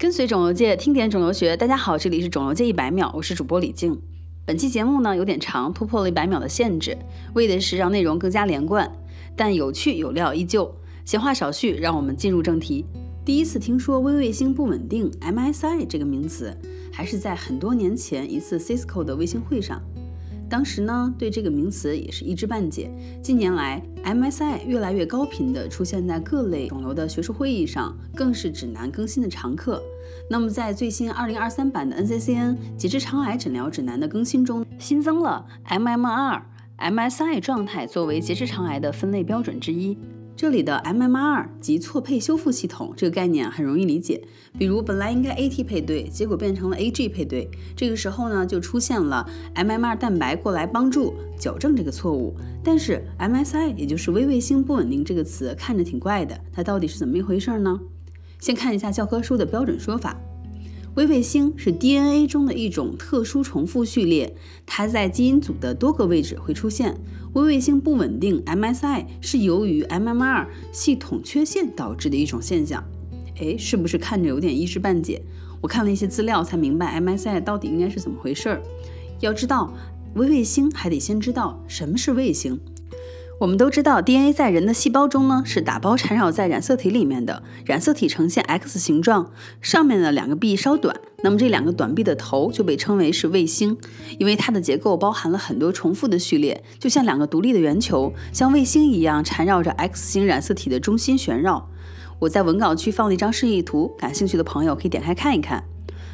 [0.00, 1.56] 跟随肿瘤界，听点肿瘤学。
[1.56, 4.00] 大家好，这里是肿瘤界一百秒，我是主播李静。
[4.46, 6.96] 本期节目呢有点长，突破了一百秒的限制，
[7.34, 8.88] 为的是让内容更加连贯，
[9.34, 10.72] 但有趣有料依旧。
[11.04, 12.86] 闲话少叙，让我们进入正题。
[13.24, 16.56] 第一次听说微卫星不稳定 （MSI） 这个名词，
[16.92, 19.82] 还是在很多年前一次 Cisco 的卫星会上。
[20.48, 22.90] 当时呢，对这个名词也是一知半解。
[23.22, 29.82] 近年来，MSI 越来越高频地出现在各类肿瘤的学术会议上，更是指南更新的常客。
[30.30, 36.42] 那么，在最新2023版的 NCCN 结直肠癌诊疗指南的更新中，新增了 MMR
[36.78, 39.98] MSI 状态作为结直肠癌的分类标准之一。
[40.38, 44.22] 这里的 MMR 及错配修复系统这个概念很容易理解，
[44.56, 52.36] 比如本来应该 AT 配对，结果变成了 AG 配对，这个时候呢就出现了 MMR 蛋白过来帮助矫正这个错误。
[52.62, 57.80] 但是 MSI 也就是微卫星不稳定这个词看着挺怪的，它到底是怎么一回事呢？
[58.38, 60.16] 先看一下教科书的标准说法。
[60.98, 64.34] 微卫星是 DNA 中的一种特殊重复序列，
[64.66, 66.92] 它在基因组的多个位置会出现。
[67.34, 72.82] 微卫星不稳定 （MSI） 是由于 MMR 系统缺陷导致的一种现象。
[73.40, 75.22] 哎，是不是看着有点一知半解？
[75.60, 78.60] 我看了一些资料才明白 MSI 到底应该是怎么回事儿。
[79.20, 79.72] 要知道
[80.16, 82.58] 微卫星，还得先知道什么是卫星。
[83.40, 89.30] 我们都知道，DNA 在人的细胞中呢是打包缠绕在染色体里面的，染色体呈现 X 形状，
[89.62, 93.78] 上面的两个臂稍短，那么这两个短臂的头就被称为是卫星，
[94.18, 101.70] 因为它的结构包含了很多重复的序列，就像两个独立的圆球，像卫星一样缠绕着 X 型染色体的中心旋绕。
[102.18, 105.62] 我在文稿区放了一张示意图，感兴趣的朋友可以点开看一看。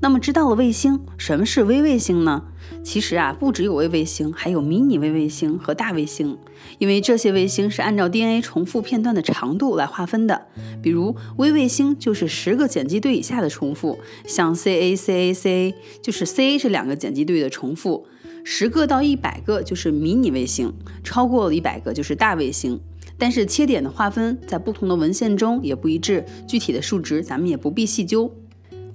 [0.00, 2.44] 那么知道了卫星，什么是微卫星呢？
[2.84, 6.36] 其实啊，不只有微卫星，还有迷你微卫星和大卫星，
[6.78, 10.46] 因为这些卫星是按照 DNA 重复片段的长度来划分的。
[10.82, 18.06] 比如微卫星就是十个碱基对以下的重复，像 CACAC，就是 CA 这两个碱基对的重复，
[18.44, 22.80] 十个到一百个就是迷你卫星，超过了一百个就是大卫星。
[23.18, 28.30] 但是切点的划分在不同的文献中也不一致，具体的数值咱们也不必细究。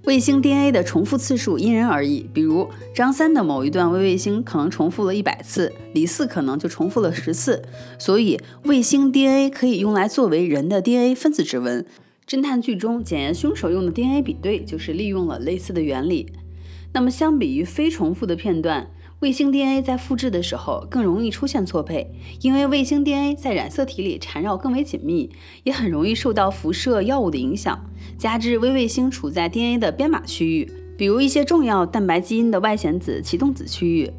[0.05, 7.61] 卫星 DNA 的重复次数因人而异，比如张三的某一段微卫星可能重复了一百次，李四可能就重复了十次。
[7.99, 11.85] 所以卫星 DNA 可以用来作为人的 DNA 分子指纹。
[12.27, 16.33] 侦探剧中检验凶手用的 DNA 比对就是利用了类似的原理。
[16.93, 18.89] 那么相比于非重复的片段。
[19.19, 22.11] 卫星 DNA 在复制的时候更容易出现错配，
[22.41, 25.29] 因为卫星 DNA 在染色体里缠绕更为紧密，
[25.63, 27.87] 也很容易受到辐射、药物的影响。
[28.21, 34.11] 加之微卫星处在 DNA 的编码区域，比如一些重要蛋白基因的外显子启动子区域，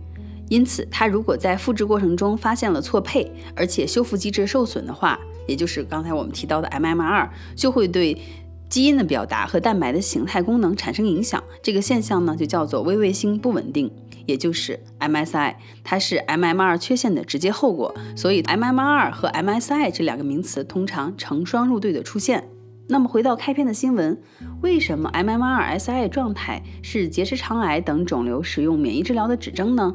[0.49, 8.21] 因此它如果在复制过程中发现了错配，而且修复机制受损的话，也就是刚才我们提到的 MMR，就会对
[8.69, 11.41] 基因的表达和蛋白的形态功能产生影响。
[11.63, 13.89] 这个现象呢，就叫做微卫星不稳定。
[14.27, 22.49] 也就是 MSI，它是 MMR 缺陷的直接后果，所以 MMR 和 MSI 这两个名词通常成双入对的出现。
[22.89, 24.21] 那么回到开篇的新闻，
[24.61, 29.95] 为什么 MMR SI 状态是结直肠癌等肿瘤使用免疫治疗的指征呢？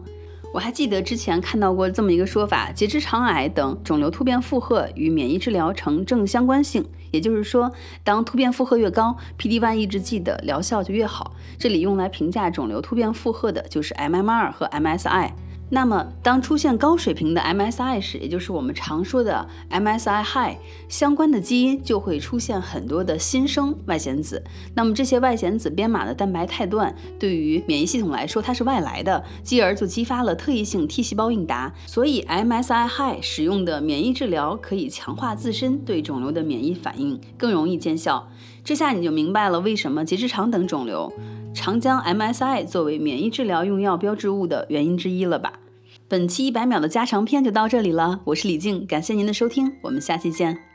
[0.54, 6.84] 我还记得之前看到过这么一个说法：结直肠癌等肿瘤突变负荷与免疫治疗呈正相关性。
[7.12, 7.72] 也就是说，
[8.04, 11.36] 当突变负荷越高，PD-1 抑制剂的疗效就越好。
[11.58, 15.32] 这里用来评价肿瘤突变负荷的就是 MMR 和 MSI。
[15.70, 20.56] 那么，当出现高水平的 MSI 时，也就是我们常说的 MSI high，
[20.88, 24.42] 相关的基因就会出现很多的新生外显子。
[24.76, 31.74] 那么这些外显子编码的蛋白肽段，对于免疫系统来说它是外来的，继而就激发了特异性 T 细胞应答。
[31.86, 38.30] 所以 MSI high 使用的免疫治疗可以强化自身对肿瘤的免疫反应，更容易见效。
[38.64, 41.12] 这下你就明白了为什么结直肠等肿瘤。
[41.54, 45.54] 长江 MSI 作为免疫治疗用药标志物的原因之一了吧？
[46.08, 50.67] 本期一百秒的加长篇就到这里了，我是李静，感谢您的收听，我们下期见。